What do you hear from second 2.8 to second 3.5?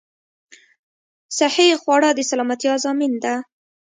ضامن ده